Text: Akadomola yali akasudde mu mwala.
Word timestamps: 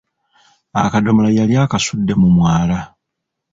Akadomola 0.83 1.29
yali 1.37 1.53
akasudde 1.63 2.13
mu 2.21 2.27
mwala. 2.35 2.79